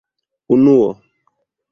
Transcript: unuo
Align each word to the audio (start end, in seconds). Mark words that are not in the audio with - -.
unuo 0.53 0.87